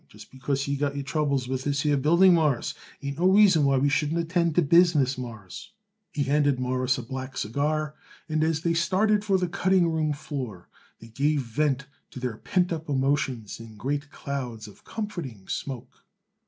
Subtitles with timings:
[0.07, 3.77] Just because you got your troubles with this here building, Mawruss, ain't no reason why
[3.77, 5.73] we shouldn't attend to business, Mawruss."
[6.11, 7.93] He handed Morris a black cigar,
[8.27, 10.15] and as they started for the cutting room
[10.99, 16.03] they gave vent to their pent up emotions in great clouds of comforting smoke.